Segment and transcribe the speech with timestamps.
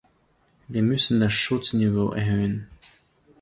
[0.67, 2.67] Wir müssen das Schutzniveau erhöhen.